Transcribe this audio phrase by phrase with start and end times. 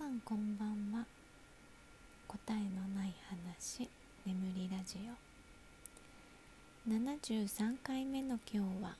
[0.00, 1.04] さんこんばんは。
[2.26, 3.86] 答えのない話
[4.24, 4.96] 眠りラジ
[6.88, 6.90] オ。
[6.90, 8.96] 73回目の今日は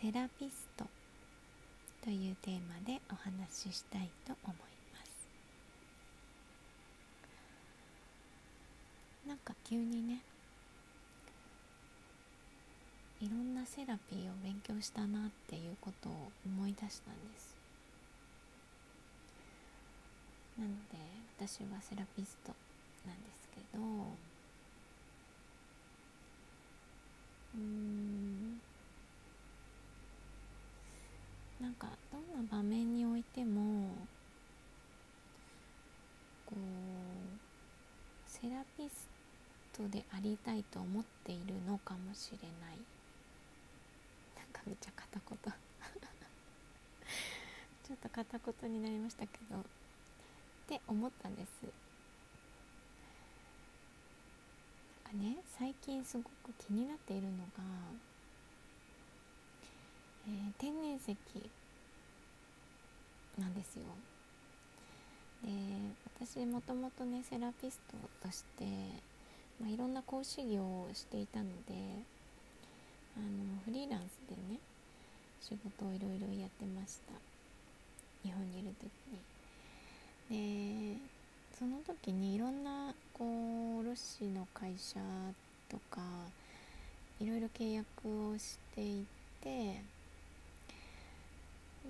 [0.00, 0.84] セラピスト
[2.04, 4.56] というテーマでお話ししたいと思い
[4.94, 5.28] ます。
[9.26, 10.20] なんか急にね
[13.20, 16.12] いろんなセラピーを勉強したなっていうことを
[16.46, 17.55] 思い出したんです。
[20.58, 20.98] なので
[21.38, 22.52] 私はセラピスト
[23.06, 23.82] なんですけど
[27.54, 28.60] うん
[31.60, 33.90] なんかどんな場面においても
[36.46, 36.58] こう
[38.26, 39.08] セラピス
[39.76, 42.78] トでありたいと思っているのかもしれない。
[44.36, 45.38] なんかめっちゃ片言。
[47.84, 49.64] ちょっと片言になりましたけど。
[50.66, 51.46] って思ったんです。
[55.04, 56.28] なんかね最近すごく
[56.66, 57.62] 気になっているのが、
[60.26, 61.16] えー、天然石
[63.38, 63.82] なんですよ。
[65.44, 65.50] で
[66.18, 68.64] 私もともとねセラピストとして、
[69.60, 71.74] まあ、いろんな講師業をしていたので
[73.16, 74.58] あのフリーランスでね
[75.40, 77.12] 仕事をいろいろやってました。
[78.24, 79.35] 日本にいる時に。
[80.30, 80.96] で
[81.58, 85.00] その時にいろんなこう卸の会社
[85.68, 86.00] とか
[87.20, 87.84] いろいろ契約
[88.30, 89.06] をしてい
[89.42, 89.80] て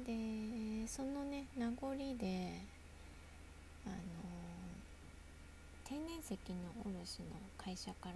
[0.06, 2.60] でそのね名残で
[3.86, 3.96] あの
[5.84, 6.36] 天然石の
[6.84, 8.14] 卸の会社から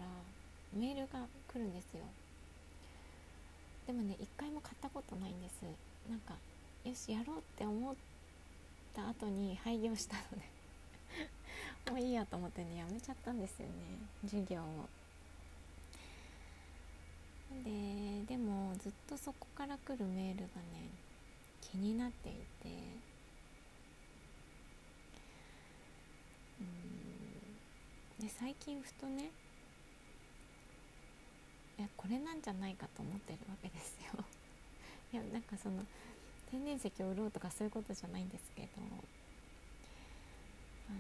[0.78, 2.00] メールが来るんですよ。
[3.86, 5.62] でもね一回も買ったことないんです。
[6.08, 6.34] なんか
[6.84, 7.94] よしやろうって思っ
[9.00, 10.44] た後に廃業したので
[11.90, 13.72] もういいやと思ってねやめちゃったんですよね
[14.22, 14.88] 授業を。
[17.64, 20.88] ででもずっとそこから来るメールがね
[21.60, 22.68] 気になっていて
[26.60, 29.30] うんで最近ふとね
[31.76, 34.24] いやこれなんじゃないかと思ってるわけですよ。
[35.12, 35.84] いやなんかその
[36.50, 38.68] 天然石を売ろうとかそういうことじゃないんですけど
[40.88, 40.98] あの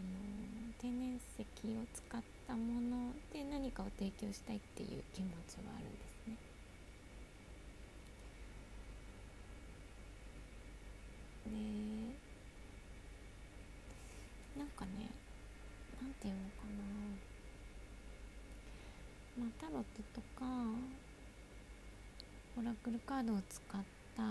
[0.78, 6.36] 天然石を使ったもので何かを提供したいっていう気持ちはあるんですね。
[11.46, 11.50] で
[14.60, 15.10] なんかね
[16.00, 16.64] なんていうのか
[19.36, 20.46] なまあタロットとか
[22.56, 23.82] オラクルカードを使っ
[24.16, 24.22] た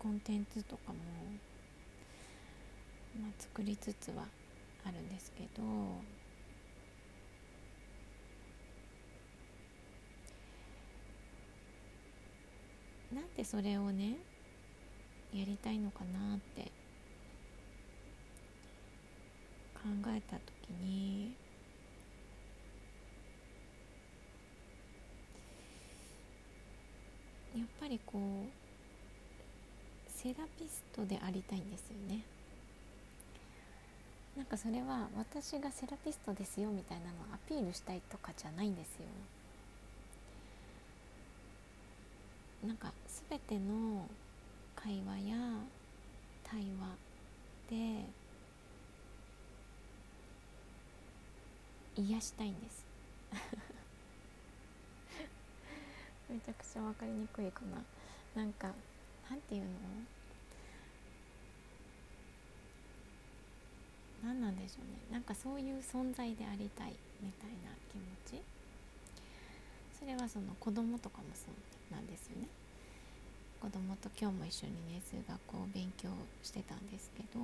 [0.00, 0.98] コンテンツとかも、
[3.20, 4.24] まあ、作りつつは
[4.82, 5.62] あるんですけど
[13.14, 14.16] なんでそれをね
[15.34, 16.62] やりたいのかなって
[19.74, 21.36] 考えた時に
[27.54, 28.59] やっぱりこう
[30.22, 32.20] セラピストでありたいんですよね。
[34.36, 39.06] なんかそれは私がセラピストですよみたいなのをアピールしたいとかじゃないんですよ。
[42.68, 42.92] なんか
[43.30, 44.06] 全ての
[44.76, 45.36] 会話や
[46.44, 46.98] 対話
[47.70, 48.04] で
[51.96, 52.84] 癒したいんです。
[56.28, 57.62] めちゃくちゃ分かりにくいか
[58.34, 58.42] な。
[58.42, 58.74] なんか
[59.30, 59.68] なんていうの？
[64.24, 66.92] 何なんでしょうねなんかそういう存在でありたい
[67.22, 68.02] みたいな気持
[68.38, 68.42] ち。
[69.98, 72.48] それはその子供とかもそうなんですよね。
[73.60, 76.08] 子供と今日も一緒にね数学を勉強
[76.42, 77.38] してたんですけど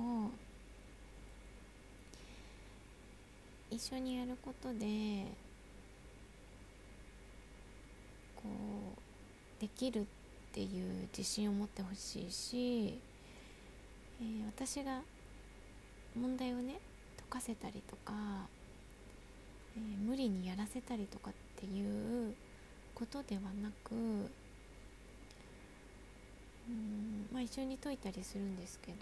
[3.69, 5.25] 一緒にやることで
[8.35, 8.43] こ
[9.59, 10.03] うできるっ
[10.57, 12.99] ていう自信を持ってほしいし、
[14.19, 15.01] えー、私が
[16.19, 16.79] 問題をね
[17.29, 18.13] 解かせたりとか、
[19.75, 22.33] えー、無理にやらせたりとかっていう
[22.95, 23.95] ことではなくう
[26.71, 28.97] んまあ一緒に解いたりするんですけど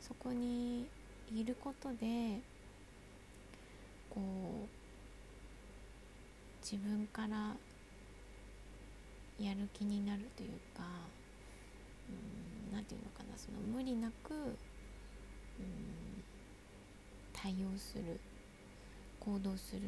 [0.00, 0.86] そこに
[1.34, 2.38] いることで
[4.10, 4.68] こう
[6.62, 7.56] 自分から
[9.38, 10.84] やる気になるというか
[12.72, 14.56] 何て言うのかなその無理なく
[17.32, 18.18] 対応する
[19.20, 19.82] 行動する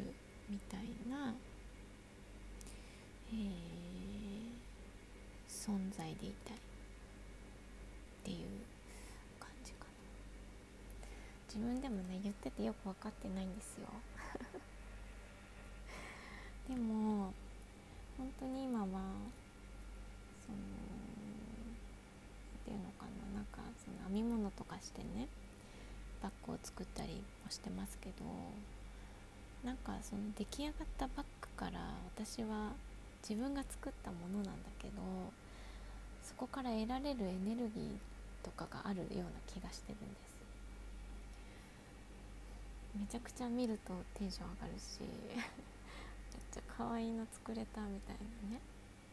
[0.49, 1.33] みたいな、
[3.31, 3.49] えー、
[5.47, 6.59] 存在でいたいっ
[8.23, 8.37] ていう
[9.39, 9.89] 感じかな。
[11.47, 13.87] 自分でもね言っててよく分かってないんですよ
[16.69, 17.33] でも
[18.17, 20.57] 本当に今はその
[22.59, 25.27] っていうのかななんかその編み物とかしてね
[26.21, 28.25] バッグを作ったりもしてますけど
[29.63, 31.79] なんかその出来上がったバッグから
[32.15, 32.73] 私は
[33.27, 34.93] 自分が作ったものなんだけど
[36.23, 37.97] そこから得られるエネルギー
[38.43, 40.39] とかがあるような気がしてるんです。
[42.99, 45.09] めちゃくちゃ見るとテンション上がるしめっ
[46.51, 48.17] ちゃ可愛いの作れたみたい
[48.49, 48.59] なね、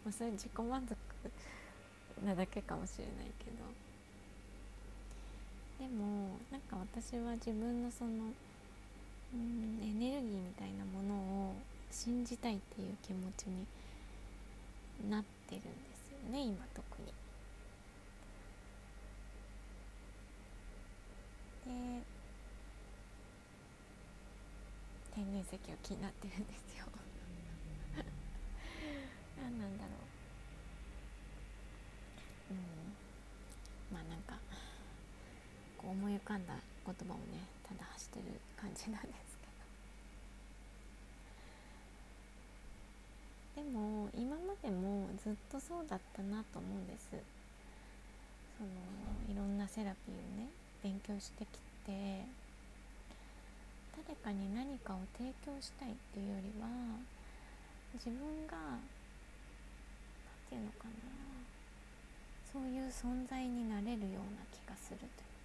[0.02, 0.96] まあ、それ自己満足
[2.24, 3.85] なだけかもしれないけど。
[5.78, 8.10] でもなんか私は自分のその
[9.34, 11.14] うんエネルギーみたいなもの
[11.50, 11.54] を
[11.90, 13.66] 信じたいっていう気持ちに
[15.10, 17.12] なってるんですよね今特に。
[21.66, 21.72] で
[25.14, 26.84] 天然石が気になってるんですよ
[29.42, 29.90] 何なんだろ
[32.50, 32.56] ううん
[33.96, 34.38] まあなんか
[35.78, 38.24] こう思い浮かんだ言葉をねただ発してる
[38.58, 39.38] 感じなんです
[43.54, 43.62] けど。
[43.62, 47.10] でも今までもずっとそうだったなと思うんです。
[48.58, 48.70] その
[49.32, 50.50] いろんなセラピーをね
[50.82, 52.26] 勉強してきて。
[54.06, 56.68] 誰かに何かを提供したいっていうよりは
[57.94, 58.78] 自分が何
[60.46, 60.92] て言うのかな。
[62.52, 65.35] そういう存在になれるような気がするというか。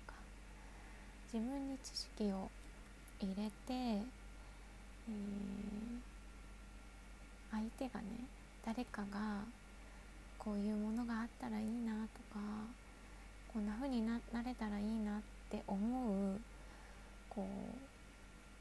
[1.34, 2.52] 自分に知識を
[3.22, 4.02] 入れて、えー、
[7.52, 8.08] 相手がね
[8.66, 9.46] 誰かが
[10.38, 12.40] こういうものがあったらいいなとか
[13.54, 16.40] こんな風にななれたらいいなって思う
[17.30, 17.48] こ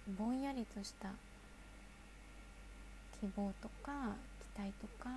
[0.09, 1.09] うぼんやりとした
[3.21, 4.15] 希望とか
[4.55, 5.11] 期待とか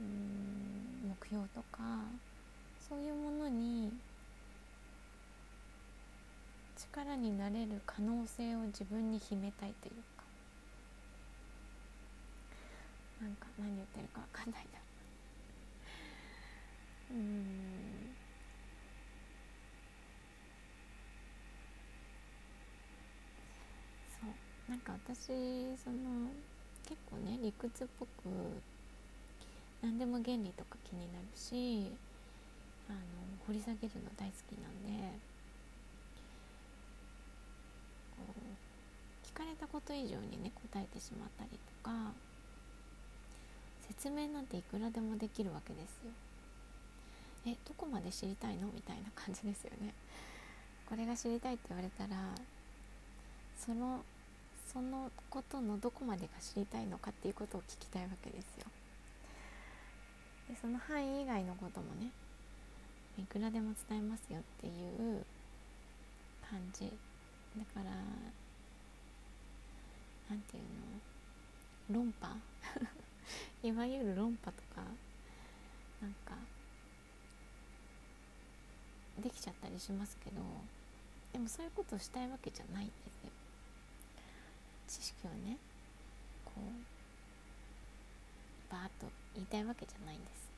[0.00, 1.78] うん目標とか
[2.88, 3.92] そういうものに
[6.92, 10.24] 力になれる可能性を自分に秘めたいというか。
[13.20, 14.78] なんか何言ってるか分かんないな。
[17.10, 18.14] うん。
[24.20, 24.70] そう。
[24.70, 25.26] なんか私
[25.82, 26.30] その
[26.88, 28.10] 結構ね理屈っぽく
[29.82, 31.92] 何でも原理とか気になるし
[32.88, 32.98] あの
[33.46, 35.18] 掘り下げるの大好きなんで
[39.24, 41.56] 聞かれたこと以上にね答えてしまったりと
[41.88, 42.12] か
[43.86, 46.10] 説明なんていくらでもできるわけですよ。
[47.46, 48.66] えどこまで知りたいの？
[48.74, 49.94] みたいな感じですよね。
[50.88, 52.16] これが知りたいって言われたら
[53.56, 54.02] その
[54.72, 58.66] そのことのどこまでが知りたいのかっていうことを聞きたいわけですよ。
[60.48, 62.10] でその範囲以外のこともね
[63.18, 65.24] いくらでも伝えますよっていう
[66.50, 66.86] 感じ
[67.56, 67.90] だから
[70.30, 70.68] なんていうの
[71.90, 72.36] 論破？
[73.62, 74.82] いわゆる論破とか
[76.00, 76.34] なんか
[79.18, 80.40] できちゃったりしますけど
[81.32, 83.30] でもそういうことをしたいわけじゃないんですよ。
[84.86, 85.58] 知識をね
[86.44, 86.62] こう
[88.72, 90.48] バーッと言いたいわけじゃないんです。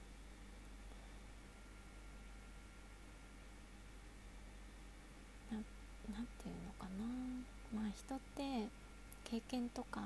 [5.50, 7.82] ななんていうのかな。
[7.82, 8.68] まあ人って
[9.24, 10.00] 経験とか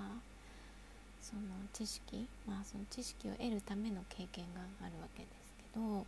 [1.25, 6.05] その知識まあその知識を得るための経験があるわけですけど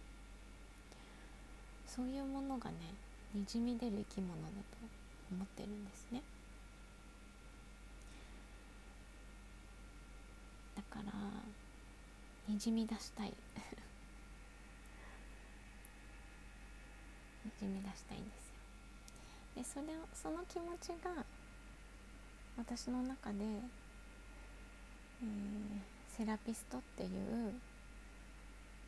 [1.86, 2.76] そういうものがね
[3.34, 4.52] にじみ出る生き物だと
[5.32, 6.22] 思ってるんですね。
[10.76, 11.12] だから
[12.46, 13.28] にじみ出したい。
[17.44, 18.54] にじみ出したいんですよ。
[19.56, 21.24] でそれその気持ちが
[22.58, 23.44] 私の中で、
[25.22, 27.54] えー、セラピストっていう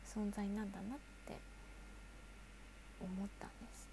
[0.05, 1.37] 存在なんだなって
[3.01, 3.89] 思ったんです。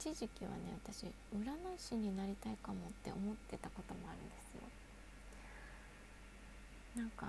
[0.00, 1.10] 一時期はね私占い
[1.78, 4.62] 師になりたいかもって思ってたこともあるんですよ。
[6.96, 7.28] なんか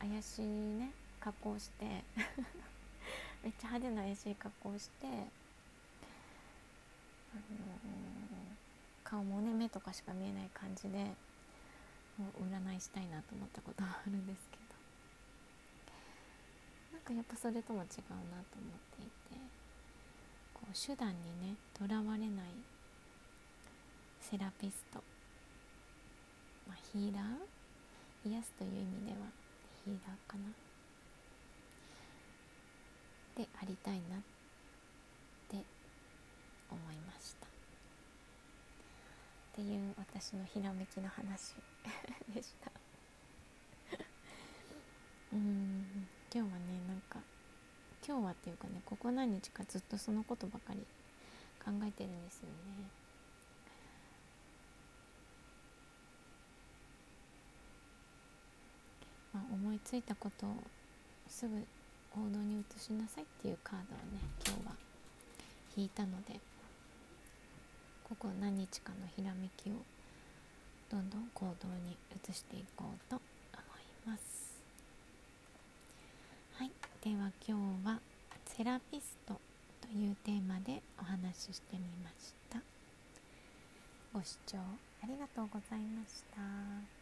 [0.00, 1.86] 怪しいね格好して
[3.42, 5.30] めっちゃ派手な怪しい格好してあの
[9.12, 11.12] 顔もね目とかしか見えない感じで
[12.16, 14.62] もう占いしたいなと思ったことはあるんですけど。
[16.96, 19.36] なんかやっぱそれとも違うなと思っていて
[20.54, 21.14] こう手段に
[21.44, 22.30] ねとらわれない
[24.20, 25.02] セラピスト、
[26.66, 28.30] まあ、ヒーラー？
[28.30, 29.18] 癒すという意味では
[29.84, 30.38] ヒーラーか
[33.36, 33.42] な？
[33.42, 34.20] でありたいなっ
[35.50, 35.56] て
[36.70, 37.51] 思いました。
[39.52, 41.56] っていう私のひらめきの話
[42.34, 42.72] でした。
[45.34, 47.20] うん今日はねなんか
[48.06, 50.80] 今日はっていうかねここ何日かずっとそのことばかり
[51.62, 52.54] 考えてるんですよね。
[59.34, 60.56] まあ、思いついたことを
[61.28, 61.66] すぐ
[62.10, 64.76] 行動に移しなさいっていうカードをね今日は
[65.76, 66.51] 引いたので。
[68.12, 69.72] ここ何日かのひらめきを
[70.90, 73.22] どんどん行動に移していこうと思
[73.78, 74.60] います
[76.58, 76.70] はい
[77.02, 78.00] では今日は
[78.44, 79.40] セラピスト
[79.80, 82.58] というテーマでお話ししてみました
[84.12, 87.01] ご視聴ありがとうございました。